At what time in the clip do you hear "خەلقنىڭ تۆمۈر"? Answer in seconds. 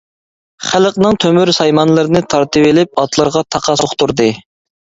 0.69-1.51